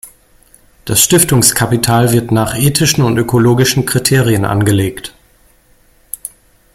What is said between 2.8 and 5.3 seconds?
und ökologischen Kriterien angelegt.